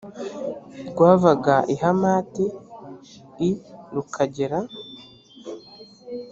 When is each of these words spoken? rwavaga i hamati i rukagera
rwavaga 0.89 1.55
i 1.73 1.75
hamati 1.81 2.45
i 3.49 3.51
rukagera 3.93 4.59